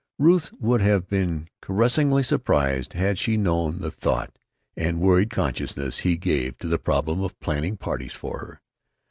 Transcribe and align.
Ruth 0.17 0.51
would 0.59 0.81
have 0.81 1.07
been 1.07 1.47
caressingly 1.61 2.23
surprised 2.23 2.93
had 2.93 3.19
she 3.19 3.37
known 3.37 3.81
the 3.81 3.91
thought 3.91 4.39
and 4.75 4.99
worried 4.99 5.29
conscientiousness 5.29 5.99
he 5.99 6.17
gave 6.17 6.57
to 6.57 6.67
the 6.67 6.79
problem 6.79 7.21
of 7.23 7.39
planning 7.39 7.77
"parties" 7.77 8.15
for 8.15 8.39
her. 8.39 8.61